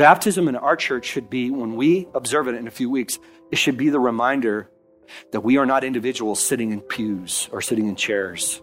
Baptism 0.00 0.48
in 0.48 0.56
our 0.56 0.76
church 0.76 1.04
should 1.04 1.28
be, 1.28 1.50
when 1.50 1.76
we 1.76 2.08
observe 2.14 2.48
it 2.48 2.54
in 2.54 2.66
a 2.66 2.70
few 2.70 2.88
weeks, 2.88 3.18
it 3.52 3.56
should 3.56 3.76
be 3.76 3.90
the 3.90 4.00
reminder 4.00 4.70
that 5.32 5.42
we 5.42 5.58
are 5.58 5.66
not 5.66 5.84
individuals 5.84 6.42
sitting 6.42 6.72
in 6.72 6.80
pews 6.80 7.50
or 7.52 7.60
sitting 7.60 7.86
in 7.86 7.96
chairs. 7.96 8.62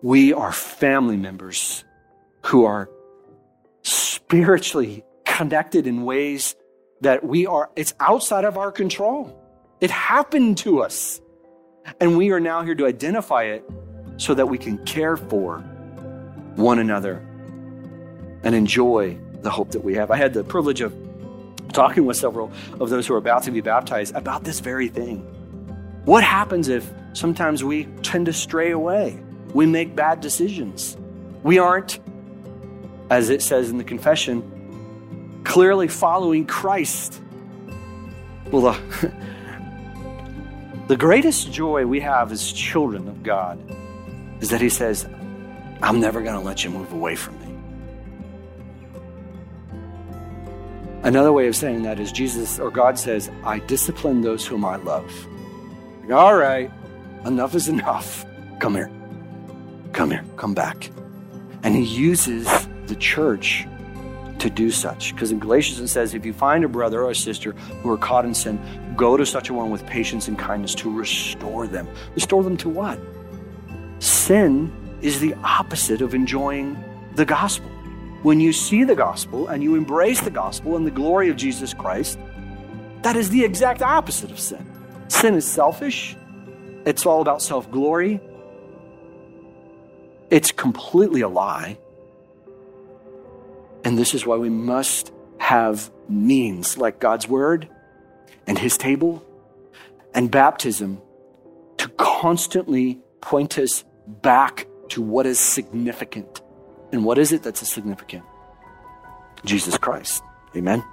We 0.00 0.32
are 0.32 0.50
family 0.50 1.18
members 1.18 1.84
who 2.46 2.64
are 2.64 2.88
spiritually 3.82 5.04
connected 5.26 5.86
in 5.86 6.02
ways 6.02 6.56
that 7.02 7.22
we 7.22 7.46
are, 7.46 7.68
it's 7.76 7.92
outside 8.00 8.46
of 8.46 8.56
our 8.56 8.72
control. 8.72 9.38
It 9.82 9.90
happened 9.90 10.56
to 10.58 10.80
us. 10.80 11.20
And 12.00 12.16
we 12.16 12.30
are 12.30 12.40
now 12.40 12.62
here 12.62 12.74
to 12.76 12.86
identify 12.86 13.42
it 13.42 13.68
so 14.16 14.32
that 14.32 14.46
we 14.46 14.56
can 14.56 14.82
care 14.86 15.18
for 15.18 15.58
one 16.56 16.78
another 16.78 17.18
and 18.44 18.54
enjoy 18.54 19.18
the 19.42 19.50
hope 19.50 19.72
that 19.72 19.84
we 19.84 19.94
have. 19.94 20.10
I 20.10 20.16
had 20.16 20.34
the 20.34 20.44
privilege 20.44 20.80
of 20.80 20.94
talking 21.72 22.06
with 22.06 22.16
several 22.16 22.52
of 22.80 22.90
those 22.90 23.06
who 23.06 23.14
are 23.14 23.18
about 23.18 23.42
to 23.44 23.50
be 23.50 23.60
baptized 23.60 24.14
about 24.14 24.44
this 24.44 24.60
very 24.60 24.88
thing. 24.88 25.20
What 26.04 26.24
happens 26.24 26.68
if 26.68 26.90
sometimes 27.12 27.62
we 27.64 27.84
tend 28.02 28.26
to 28.26 28.32
stray 28.32 28.70
away? 28.70 29.18
We 29.54 29.66
make 29.66 29.94
bad 29.94 30.20
decisions. 30.20 30.96
We 31.42 31.58
aren't, 31.58 32.00
as 33.10 33.30
it 33.30 33.42
says 33.42 33.70
in 33.70 33.78
the 33.78 33.84
confession, 33.84 35.40
clearly 35.44 35.88
following 35.88 36.46
Christ. 36.46 37.20
Well, 38.50 38.72
the, 38.72 39.12
the 40.88 40.96
greatest 40.96 41.52
joy 41.52 41.86
we 41.86 42.00
have 42.00 42.32
as 42.32 42.52
children 42.52 43.08
of 43.08 43.22
God 43.22 43.58
is 44.40 44.50
that 44.50 44.60
He 44.60 44.68
says, 44.68 45.06
I'm 45.82 46.00
never 46.00 46.22
going 46.22 46.34
to 46.34 46.44
let 46.44 46.64
you 46.64 46.70
move 46.70 46.92
away 46.92 47.16
from 47.16 47.40
me. 47.40 47.51
Another 51.02 51.32
way 51.32 51.48
of 51.48 51.56
saying 51.56 51.82
that 51.82 51.98
is 51.98 52.12
Jesus 52.12 52.60
or 52.60 52.70
God 52.70 52.98
says, 52.98 53.30
I 53.44 53.58
discipline 53.58 54.20
those 54.20 54.46
whom 54.46 54.64
I 54.64 54.76
love. 54.76 55.12
Like, 56.02 56.12
All 56.12 56.36
right, 56.36 56.70
enough 57.26 57.54
is 57.54 57.68
enough. 57.68 58.24
Come 58.60 58.74
here. 58.74 58.90
Come 59.92 60.10
here. 60.12 60.24
Come 60.36 60.54
back. 60.54 60.90
And 61.64 61.74
he 61.74 61.82
uses 61.82 62.46
the 62.86 62.94
church 62.96 63.66
to 64.38 64.48
do 64.48 64.70
such. 64.70 65.12
Because 65.14 65.32
in 65.32 65.38
Galatians 65.40 65.80
it 65.80 65.88
says, 65.88 66.14
if 66.14 66.24
you 66.24 66.32
find 66.32 66.64
a 66.64 66.68
brother 66.68 67.02
or 67.02 67.10
a 67.10 67.14
sister 67.14 67.52
who 67.52 67.90
are 67.90 67.98
caught 67.98 68.24
in 68.24 68.34
sin, 68.34 68.60
go 68.96 69.16
to 69.16 69.26
such 69.26 69.50
a 69.50 69.54
one 69.54 69.70
with 69.70 69.84
patience 69.86 70.28
and 70.28 70.38
kindness 70.38 70.74
to 70.76 70.90
restore 70.90 71.66
them. 71.66 71.88
Restore 72.14 72.44
them 72.44 72.56
to 72.58 72.68
what? 72.68 72.98
Sin 73.98 74.72
is 75.00 75.20
the 75.20 75.34
opposite 75.42 76.00
of 76.00 76.14
enjoying 76.14 76.76
the 77.14 77.24
gospel. 77.24 77.70
When 78.22 78.38
you 78.38 78.52
see 78.52 78.84
the 78.84 78.94
gospel 78.94 79.48
and 79.48 79.62
you 79.62 79.74
embrace 79.74 80.20
the 80.20 80.30
gospel 80.30 80.76
and 80.76 80.86
the 80.86 80.92
glory 80.92 81.28
of 81.28 81.36
Jesus 81.36 81.74
Christ, 81.74 82.18
that 83.02 83.16
is 83.16 83.30
the 83.30 83.44
exact 83.44 83.82
opposite 83.82 84.30
of 84.30 84.38
sin. 84.38 84.64
Sin 85.08 85.34
is 85.34 85.44
selfish, 85.44 86.16
it's 86.86 87.04
all 87.04 87.20
about 87.20 87.42
self 87.42 87.70
glory, 87.70 88.20
it's 90.30 90.52
completely 90.52 91.20
a 91.22 91.28
lie. 91.28 91.78
And 93.84 93.98
this 93.98 94.14
is 94.14 94.24
why 94.24 94.36
we 94.36 94.48
must 94.48 95.12
have 95.38 95.90
means 96.08 96.78
like 96.78 97.00
God's 97.00 97.26
word 97.26 97.68
and 98.46 98.56
his 98.56 98.78
table 98.78 99.24
and 100.14 100.30
baptism 100.30 101.00
to 101.78 101.88
constantly 101.88 103.00
point 103.20 103.58
us 103.58 103.82
back 104.06 104.68
to 104.90 105.02
what 105.02 105.26
is 105.26 105.40
significant 105.40 106.41
and 106.92 107.04
what 107.04 107.18
is 107.18 107.32
it 107.32 107.42
that's 107.42 107.66
significant? 107.66 108.22
Jesus 109.44 109.76
Christ. 109.76 110.22
Amen. 110.54 110.84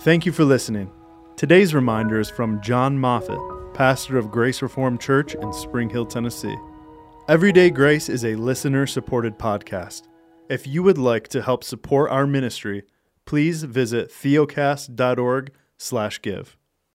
Thank 0.00 0.24
you 0.24 0.32
for 0.32 0.44
listening. 0.44 0.90
Today's 1.36 1.74
reminder 1.74 2.18
is 2.20 2.30
from 2.30 2.62
Jon 2.62 2.98
Moffitt, 2.98 3.38
pastor 3.74 4.16
of 4.18 4.30
Grace 4.30 4.62
Reformed 4.62 5.00
Church 5.00 5.34
in 5.34 5.52
Spring 5.52 5.90
Hill, 5.90 6.06
Tennessee. 6.06 6.56
Everyday 7.28 7.68
Grace 7.70 8.08
is 8.08 8.24
a 8.24 8.36
listener 8.36 8.86
supported 8.86 9.38
podcast. 9.38 10.04
If 10.48 10.66
you 10.66 10.82
would 10.82 10.98
like 10.98 11.28
to 11.28 11.42
help 11.42 11.62
support 11.62 12.10
our 12.10 12.26
ministry, 12.26 12.82
please 13.24 13.62
visit 13.62 14.10
theocast.org/give. 14.10 16.56